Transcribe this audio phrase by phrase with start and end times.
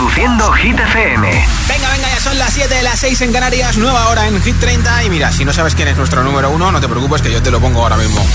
[0.00, 1.30] Reproduciendo Hit FM.
[1.68, 4.58] Venga, venga, ya son las 7 de las 6 en Canarias, nueva hora en Hit
[4.58, 5.04] 30.
[5.04, 7.42] Y mira, si no sabes quién es nuestro número uno, no te preocupes que yo
[7.42, 8.26] te lo pongo ahora mismo.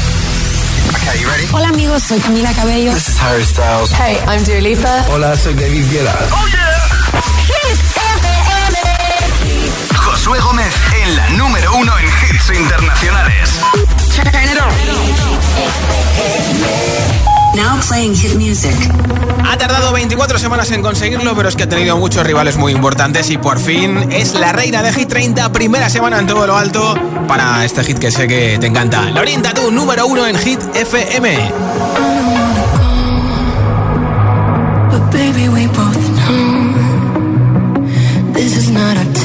[1.54, 2.94] Hola amigos, soy Camila Cabello.
[2.94, 3.92] This is Harry Styles.
[3.94, 5.06] Hey, I'm Dua Lipa.
[5.10, 6.14] Hola, soy David Guetta.
[6.32, 6.78] Oh yeah.
[7.47, 8.78] Hit FM.
[9.96, 10.74] Josué Gómez
[11.04, 13.50] en la número uno en hits internacionales.
[17.55, 18.76] Now playing hit music.
[19.44, 23.30] Ha tardado 24 semanas en conseguirlo, pero es que ha tenido muchos rivales muy importantes
[23.30, 26.95] y por fin es la reina de Hit 30, primera semana en todo lo alto
[27.27, 29.09] para este hit que sé que te encanta.
[29.11, 31.53] Lorinda, tú, número uno en Hit FM.
[35.16, 36.73] baby, we both know
[38.33, 39.24] this is not a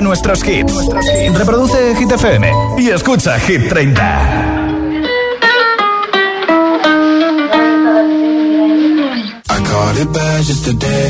[0.00, 0.74] nuestros hits.
[1.36, 4.00] Reproduce Hit FM y escucha Hit 30.
[9.48, 11.08] I caught it bad just today.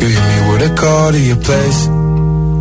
[0.00, 1.86] You hit me with a call to your place.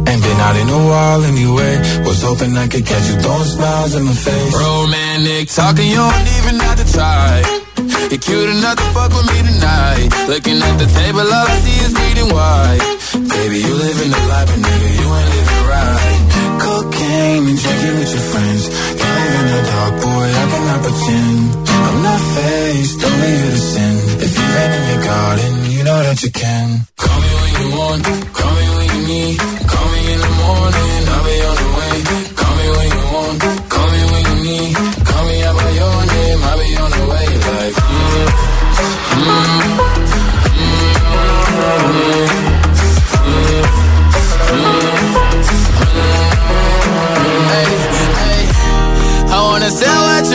[0.09, 1.78] Ain't been out in a while anyway.
[2.06, 4.53] Was hoping I could catch you throwing smiles in my face.
[4.53, 7.62] Romantic talking, you don't even have to try.
[8.12, 10.09] You're cute enough to fuck with me tonight.
[10.28, 13.00] Looking at the table, all I see is bleeding white.
[13.11, 16.22] Baby, you living the life, but nigga, you ain't living right.
[16.63, 18.63] Cocaine and drinking with your friends.
[18.72, 21.39] You live in the dark, boy, I cannot pretend.
[21.88, 23.95] I'm not faced, only you to sin.
[24.25, 26.67] If you rain in your garden, you know that you can.
[26.95, 29.38] Call me when you want, call me when you need.
[29.72, 31.95] Call me in the morning, I'll be on the way.
[32.39, 33.38] Call me when you want,
[33.73, 34.72] call me when you need.
[35.03, 37.28] Call me out by your name, I'll be on the way.
[37.52, 38.28] Like, mm,
[39.19, 39.71] mm,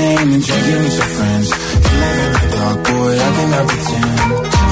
[0.00, 1.48] Cocaine and drinking with your friends.
[1.84, 4.20] You live in the dark, boy, I cannot pretend.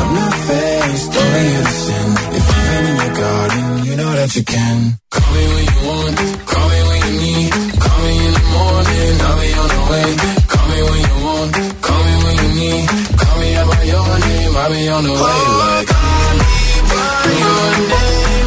[0.00, 2.08] I'm not faced, only here to sin.
[2.38, 4.78] If you've been in your garden, you know that you can.
[5.10, 6.16] Call me when you want,
[6.48, 7.52] call me when you need.
[7.84, 10.08] Call me in the morning, I'll be on the way.
[10.48, 11.52] Call me when you want,
[11.86, 12.84] call me when you need.
[13.20, 15.36] Call me by your name, I'll be on the way.
[15.36, 16.46] Oh, call me
[16.88, 18.37] by your name.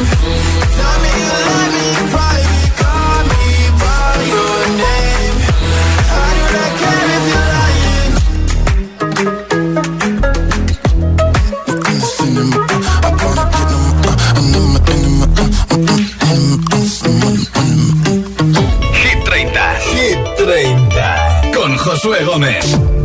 [22.02, 23.01] Josué Gómez.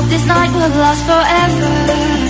[0.00, 2.29] Hope this night will last forever.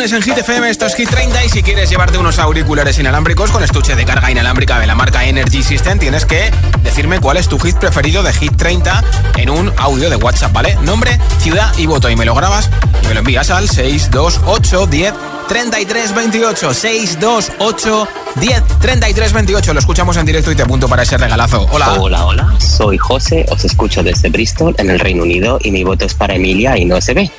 [0.00, 3.50] lunes en Hit FM, esto es Hit 30 y si quieres llevarte unos auriculares inalámbricos
[3.50, 6.50] con estuche de carga inalámbrica de la marca Energy System tienes que
[6.82, 9.04] decirme cuál es tu hit preferido de Hit 30
[9.36, 10.74] en un audio de WhatsApp, ¿vale?
[10.84, 12.70] Nombre, ciudad y voto y me lo grabas
[13.02, 15.14] y me lo envías al 628 10
[15.48, 21.18] 33 28 628 10 33 28 lo escuchamos en directo y te apunto para ese
[21.18, 21.66] regalazo.
[21.72, 21.96] Hola.
[21.98, 26.06] Hola, hola, soy José, os escucho desde Bristol, en el Reino Unido, y mi voto
[26.06, 27.30] es para Emilia y no se ve.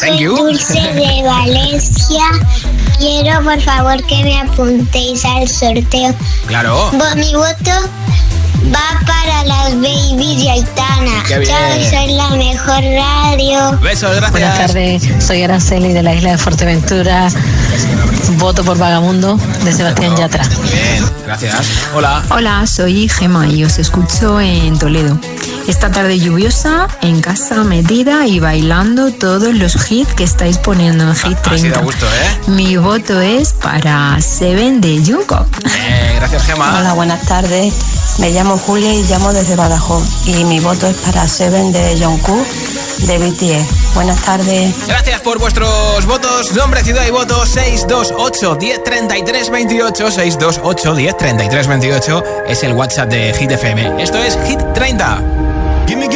[0.00, 0.36] Thank you.
[0.36, 2.24] Dulce de Valencia.
[2.98, 6.14] Quiero por favor que me apuntéis al sorteo.
[6.46, 6.90] Claro.
[7.16, 7.70] Mi voto
[8.72, 11.22] va para las babies y Aitana.
[11.26, 11.50] Qué bien.
[11.50, 13.78] Chao, soy la mejor radio.
[13.80, 14.30] Besos, gracias.
[14.30, 17.28] Buenas tardes, soy Araceli de la isla de Fuerteventura.
[18.38, 20.48] Voto por Vagamundo de Sebastián Yatra.
[20.72, 21.66] Bien, gracias.
[21.94, 22.22] Hola.
[22.30, 25.18] Hola, soy Gema y os escucho en Toledo.
[25.68, 31.14] Esta tarde lluviosa, en casa metida y bailando todos los hits que estáis poniendo en
[31.14, 31.78] Hit 30.
[31.78, 32.50] Ha gusto, ¿eh?
[32.50, 35.46] Mi voto es para Seven de Jungkook.
[35.66, 36.78] Eh, gracias, Gemma.
[36.78, 37.74] Hola, buenas tardes.
[38.18, 40.26] Me llamo Julia y llamo desde Badajoz.
[40.26, 42.46] Y mi voto es para Seven de Jungkook
[43.06, 43.94] de BTS.
[43.94, 44.74] Buenas tardes.
[44.86, 46.52] Gracias por vuestros votos.
[46.52, 53.50] Nombre, ciudad y voto 628 1033 28 628 1033 28 es el WhatsApp de Hit
[53.50, 54.02] FM.
[54.02, 55.41] Esto es Hit 30.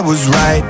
[0.00, 0.69] I was right.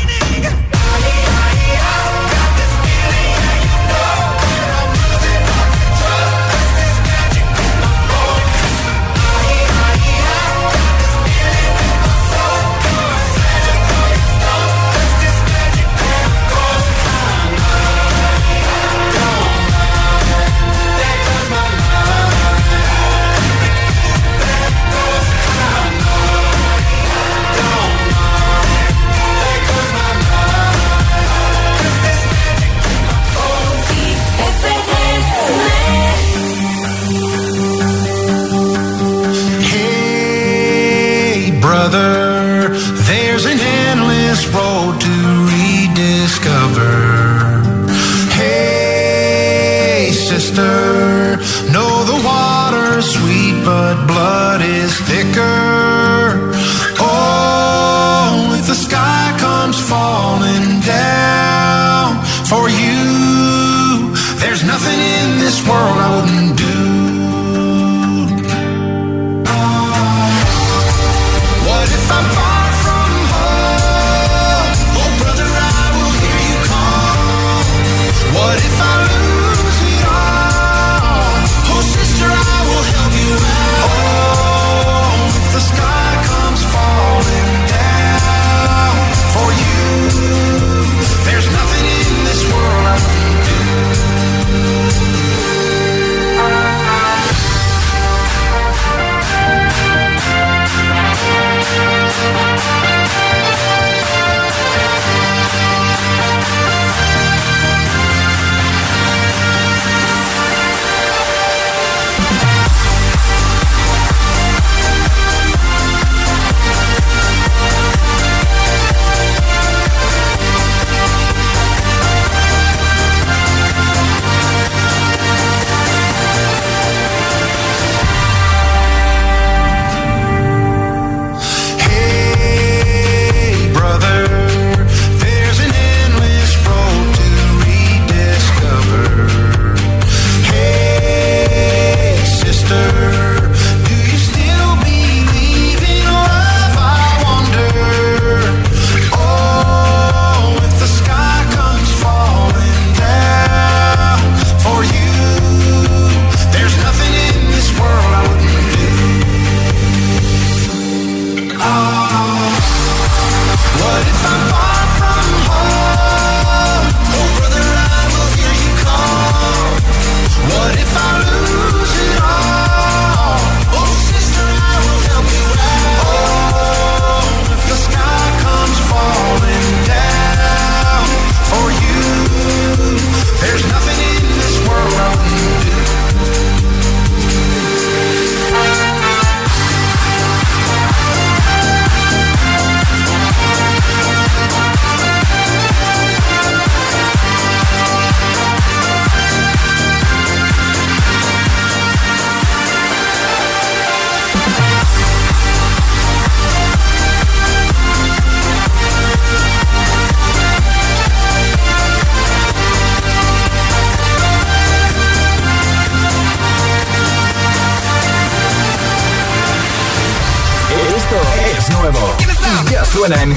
[62.51, 63.00] For you,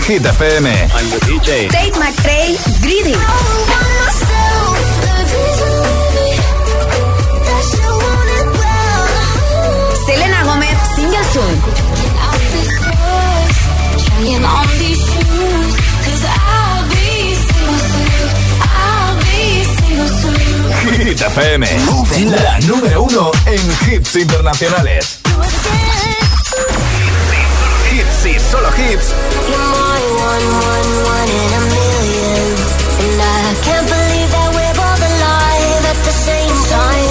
[0.07, 0.69] Hit FM.
[1.71, 3.15] Tate McRae, Greedy.
[10.05, 11.55] Selena be single soon.
[20.99, 21.67] Hit FM.
[22.43, 25.21] La número uno en hits internacionales.
[27.91, 29.84] Hits y solo hits.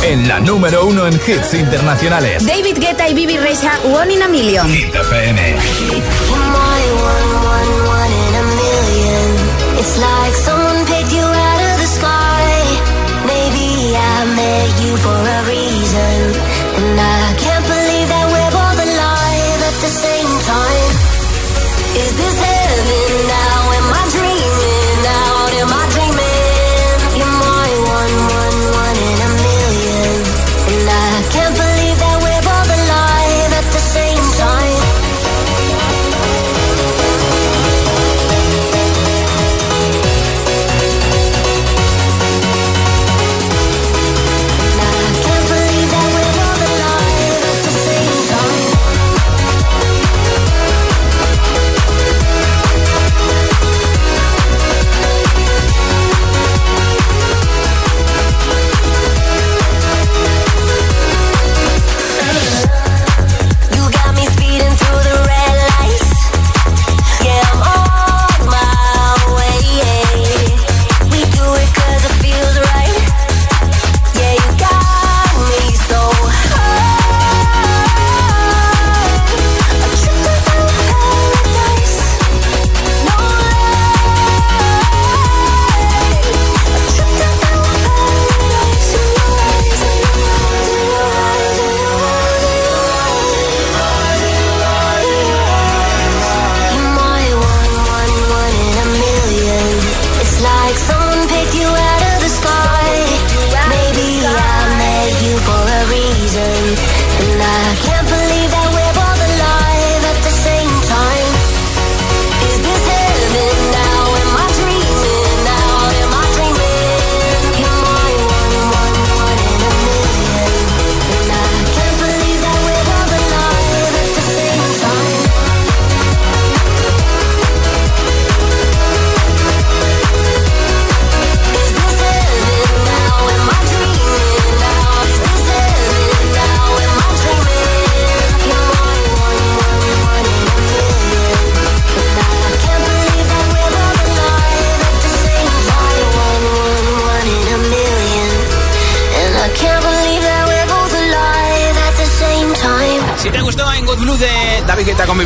[0.05, 2.45] En la número uno en hits internacionales.
[2.45, 4.67] David Guetta y Bibi Rexha, One in a Million.
[4.69, 5.55] Hit FM.
[5.89, 6.73] You're my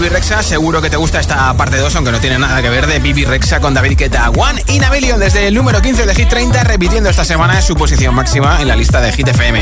[0.09, 2.99] Rexa, seguro que te gusta esta parte 2, aunque no tiene nada que ver de
[2.99, 4.29] Bibi Rexa con David Guetta.
[4.29, 7.75] One in a Million desde el número 15 de Hit 30, repitiendo esta semana su
[7.75, 9.59] posición máxima en la lista de Hit FM.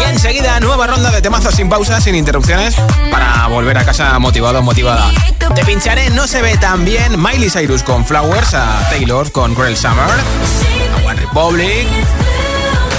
[0.00, 2.74] Y enseguida, nueva ronda de temazos sin pausa, sin interrupciones,
[3.10, 5.10] para volver a casa motivado motivada.
[5.54, 9.76] Te pincharé No se ve tan bien Miley Cyrus con Flowers, a Taylor con Cruel
[9.76, 11.86] Summer, a One Republic,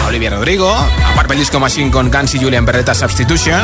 [0.10, 3.62] Olivia Rodrigo, a Purple Disco Machine con Guns y Julian Beretta Substitution.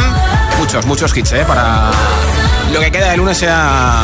[0.60, 1.44] Muchos, muchos hits, ¿eh?
[1.48, 1.90] Para
[2.72, 4.04] lo que queda de lunes sea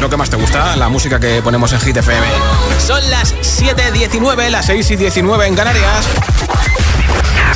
[0.00, 2.26] lo que más te gusta, la música que ponemos en Hit FM.
[2.86, 6.06] Son las 7.19, las 6 y 19 en Canarias.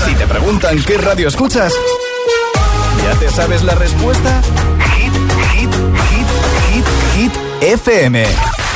[0.04, 1.72] Si te preguntan qué radio escuchas,
[3.04, 4.42] ¿ya te sabes la respuesta?
[4.96, 5.12] Hit,
[5.52, 5.70] hit,
[6.10, 6.26] hit,
[6.74, 6.84] hit,
[7.14, 8.26] hit, FM.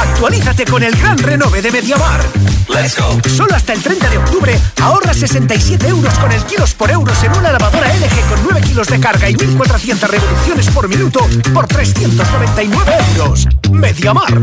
[0.00, 2.20] Actualízate con el gran renove de Mediamar.
[2.68, 3.20] Let's go.
[3.28, 7.36] Solo hasta el 30 de octubre ahorra 67 euros con el kilos por euros en
[7.36, 12.92] una lavadora LG con 9 kilos de carga y 1400 revoluciones por minuto por 399
[13.16, 13.46] euros.
[13.70, 14.42] Mediamar.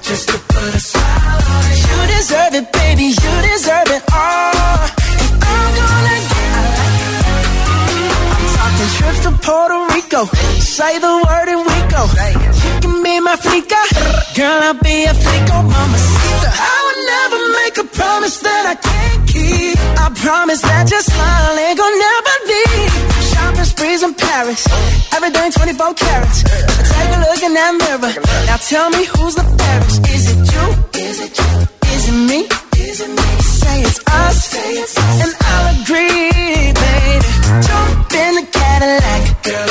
[0.01, 1.77] just to put a smile on it.
[1.87, 3.07] You deserve it, baby.
[3.23, 4.81] You deserve it all.
[5.21, 6.51] And I'm gonna get
[8.33, 10.21] I'm talking trips to Puerto Rico.
[10.59, 12.03] Say the word and we go.
[12.63, 13.81] You can be my flica.
[14.35, 16.49] Girl, I'll be a flico, mamacita.
[16.49, 19.77] I would never make a promise that I can't keep.
[20.05, 22.20] I promise that your smile ain't gonna.
[23.81, 24.67] Sprees in Paris.
[25.11, 26.43] Everything 24 carats.
[26.43, 28.13] Take a look in that mirror.
[28.45, 30.05] Now tell me who's the fairest.
[30.05, 30.65] Is it you?
[31.01, 31.49] Is it you?
[31.89, 32.39] Is it me?
[32.77, 33.29] Is it me?
[33.41, 34.37] Say it's us.
[35.25, 37.29] And I'll agree, baby.
[37.65, 39.21] Jump in the Cadillac.
[39.49, 39.70] Girl,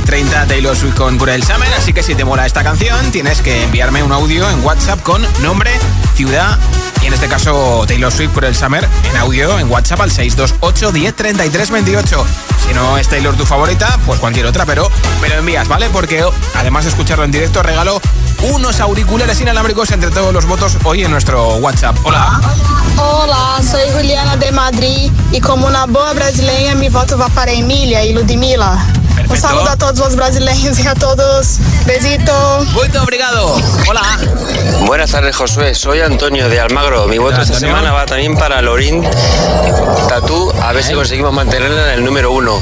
[0.00, 1.68] Hit 30, Taylor Swift con Cruel Summer.
[1.76, 5.26] Así que si te mola esta canción, tienes que enviarme un audio en WhatsApp con
[5.42, 5.70] nombre,
[6.14, 6.58] ciudad
[7.02, 11.14] y en este caso Taylor Swift Cruel Summer en audio en WhatsApp al 628 10
[11.14, 12.26] 33 28.
[12.66, 15.88] Si no es Taylor tu favorita, pues cualquier otra, pero me envías, ¿vale?
[15.90, 18.00] Porque además de escucharlo en directo, regalo
[18.54, 21.96] unos auriculares inalámbricos entre todos los votos hoy en nuestro WhatsApp.
[22.04, 22.40] Hola.
[22.96, 28.04] Olá, sou Juliana de Madrid e como uma boa brasileira, mi voto vai para Emília
[28.04, 28.99] e Ludmilla.
[29.30, 29.48] Perfecto.
[29.48, 31.58] saludo a todos os brasileiros e a todos.
[31.86, 32.66] Besito.
[32.72, 33.56] Muy obrigado.
[33.88, 34.02] Hola.
[34.86, 35.74] Buenas tardes, Josué.
[35.74, 37.06] Soy Antonio de Almagro.
[37.06, 37.76] Mi voto esta Antonio.
[37.76, 39.06] semana va también para Lorín
[40.08, 40.52] Tatú.
[40.62, 42.58] A ver si conseguimos mantenerla en el número uno.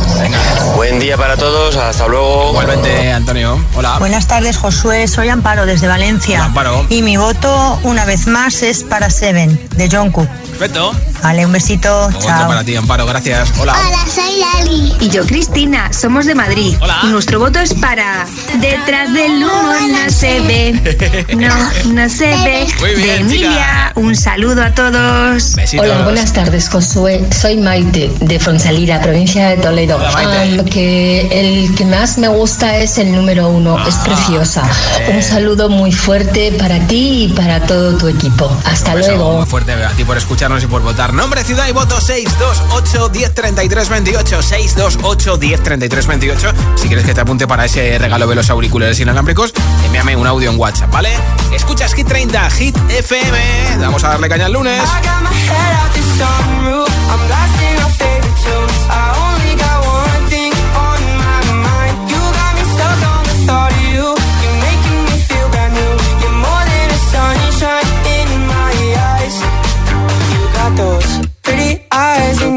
[0.76, 1.76] Buen día para todos.
[1.76, 2.50] Hasta luego.
[2.50, 3.58] Igualmente, Antonio.
[3.74, 3.98] Hola.
[3.98, 5.08] Buenas tardes, Josué.
[5.08, 6.44] Soy Amparo desde Valencia.
[6.44, 6.84] Amparo.
[6.88, 10.28] Y mi voto, una vez más, es para Seven, de Jungkook.
[10.28, 10.92] Perfecto.
[11.22, 12.10] Vale, un besito.
[12.10, 12.48] Voto Chao.
[12.48, 13.06] para ti, Amparo.
[13.06, 13.52] Gracias.
[13.58, 13.74] Hola.
[14.06, 14.96] soy Lali.
[15.00, 16.76] Y yo, Cristina, somos de Madrid.
[17.02, 18.26] Y nuestro voto es para
[18.60, 21.26] Detrás del humo no se ve.
[21.38, 21.54] No,
[21.92, 22.66] no se ve.
[22.80, 23.92] Muy bien, de Emilia.
[23.94, 25.56] Un saludo a todos.
[25.78, 27.24] Hola, buenas tardes, Josué.
[27.30, 29.96] Soy Maite, de Fonsalida, provincia de Toledo.
[29.96, 30.60] Hola, Maite.
[30.60, 34.68] Ah, que el que más me gusta es el número uno, es preciosa.
[35.12, 38.50] Un saludo muy fuerte para ti y para todo tu equipo.
[38.64, 39.36] Hasta Un beso luego.
[39.38, 41.07] Muy fuerte a ti por escucharnos y por votar.
[41.12, 44.42] Nombre, ciudad y voto 628 10 33 28.
[44.42, 46.52] 628 10 33 28.
[46.76, 49.52] Si quieres que te apunte para ese regalo de los auriculares inalámbricos,
[49.84, 51.10] envíame un audio en WhatsApp, ¿vale?
[51.52, 53.38] Escuchas Hit 30, Hit FM.
[53.80, 54.82] Vamos a darle caña el lunes.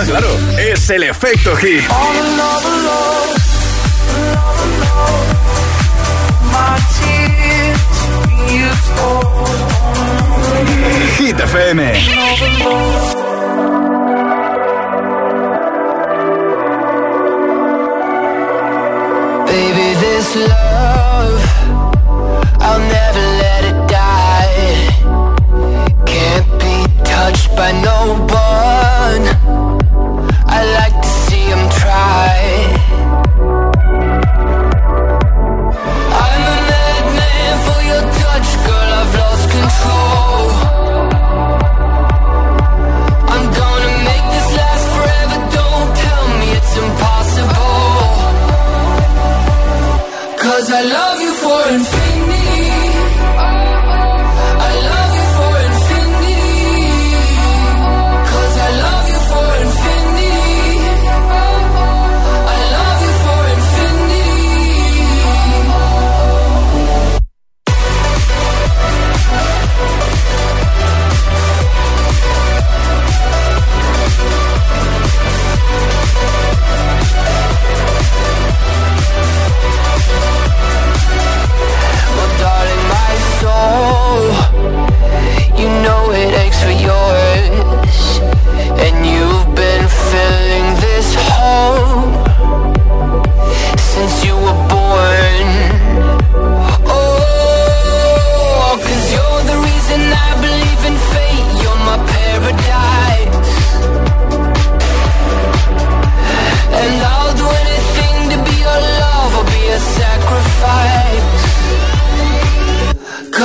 [0.00, 1.82] Ah, claro, es el efecto hit.
[11.18, 11.92] Hit FM.
[19.44, 21.42] Baby, this love,
[22.58, 24.86] I'll never let it die.
[26.06, 29.59] Can't be touched by no one.
[30.52, 31.10] I like to
[31.80, 32.36] try.
[36.24, 40.42] I'm a madman for your touch, girl, I've lost control.
[43.34, 46.74] I'm gonna make this last forever, don't tell me it's
[50.70, 51.99] I love you for infinity.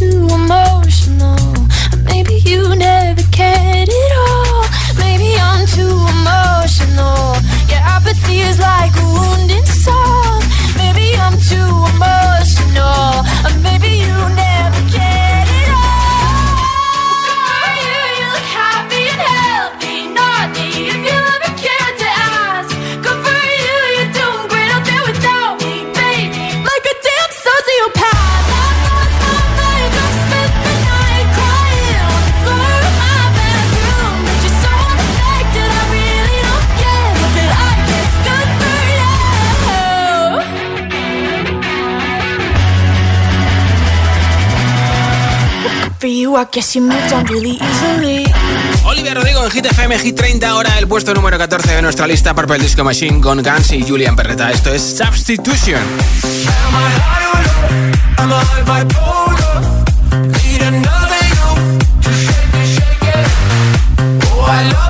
[0.00, 0.69] to a.
[46.40, 48.24] I guess you moved on really easily.
[48.86, 52.34] Olivia Rodrigo en Hit FM Hit 30, ahora el puesto número 14 de nuestra lista
[52.34, 54.50] Purple Disco Machine con Guns y Julian Perreta.
[54.50, 55.82] Esto es Substitution.
[58.16, 58.30] Am
[64.80, 64.89] I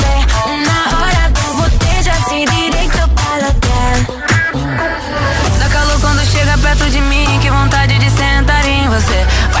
[6.75, 9.27] perto de mim, que vontade de sentar em você.
[9.51, 9.60] Vai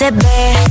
[0.00, 0.69] se ve.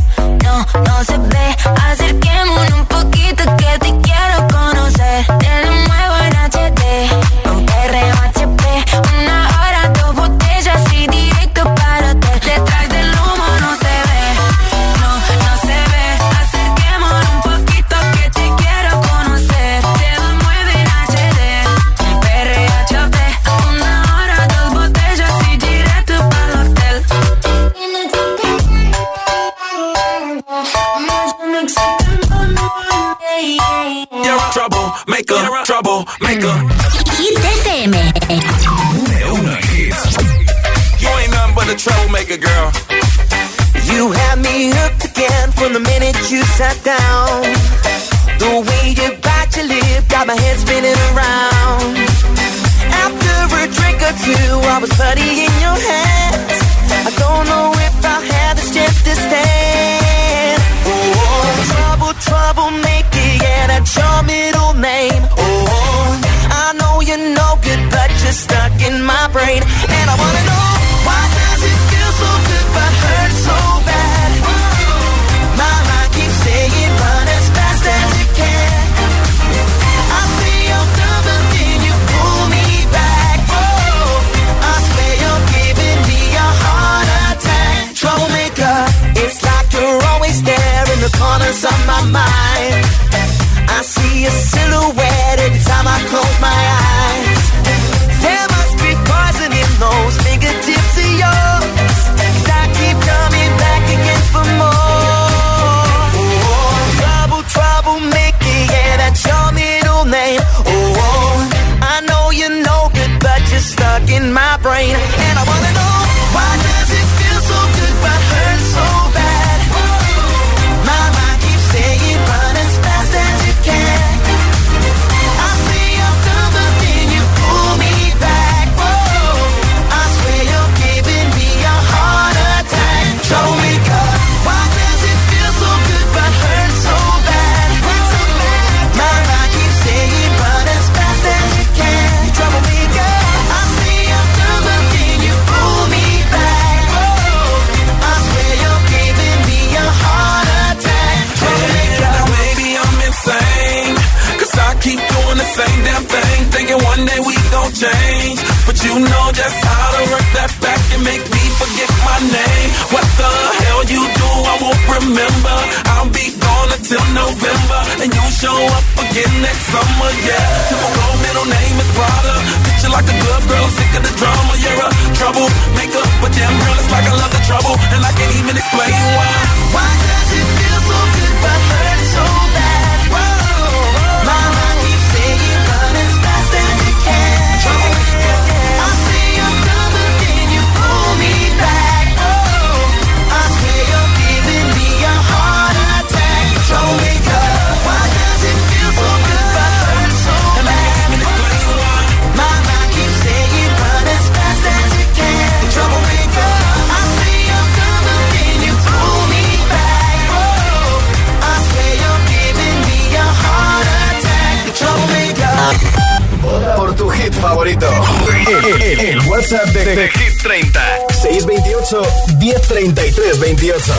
[219.50, 220.80] WhatsApp de, de, de Hit 30.
[221.10, 223.94] 628 1033 28.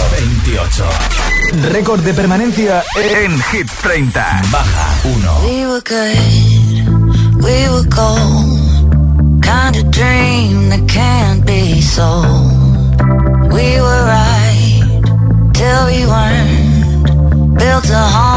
[0.45, 0.85] 28.
[1.73, 4.41] Récord de permanencia en, en Hit 30.
[4.51, 5.43] Baja 1.
[5.43, 9.43] We were good, we were cold.
[9.43, 13.03] Kind of dream that can't be sold.
[13.53, 15.03] We were right
[15.53, 17.59] till we weren't.
[17.59, 18.30] Built a home.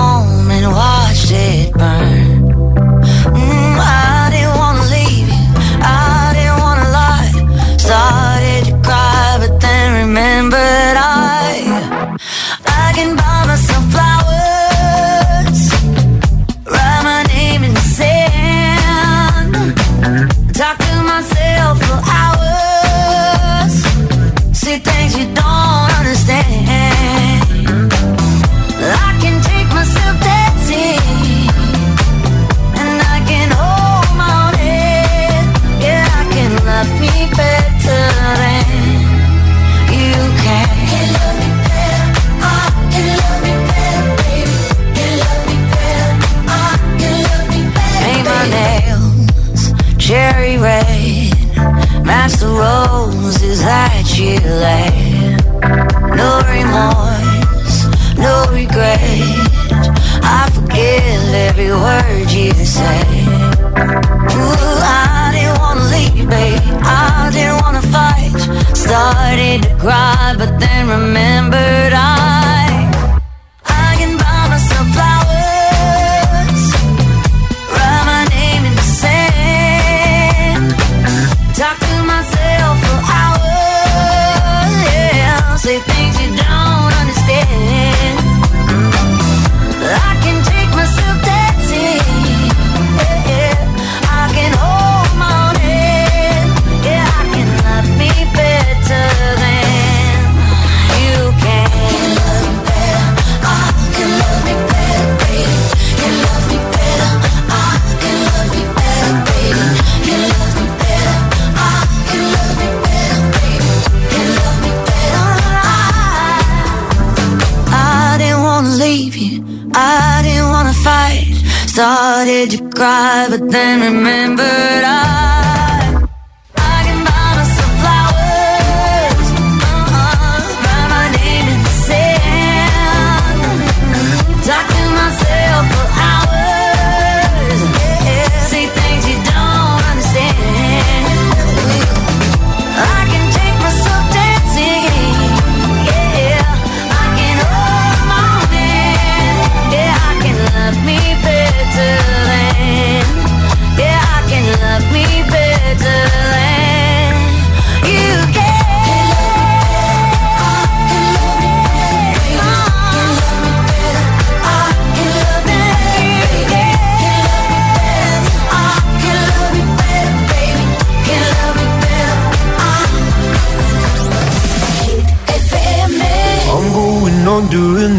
[53.64, 54.36] that you
[54.66, 55.46] left.
[56.20, 57.88] No remorse,
[58.18, 59.00] no regret.
[60.24, 63.04] I forgive every word you say.
[64.36, 66.62] Ooh, I didn't wanna leave, babe.
[66.84, 68.34] I didn't wanna fight.
[68.76, 72.23] Started to cry, but then remembered I.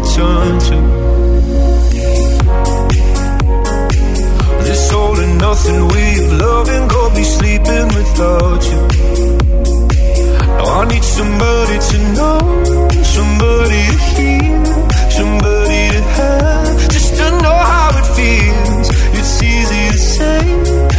[0.00, 0.78] return to.
[4.64, 8.82] This all and nothing we have loved and go be sleeping without you.
[10.56, 12.38] Now I need somebody to know,
[13.16, 14.64] somebody to hear,
[15.18, 18.86] somebody to have, just to know how it feels.
[19.18, 20.40] It's easy to say,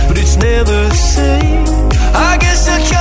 [0.08, 1.66] but it's never the same.
[2.30, 3.01] I guess I can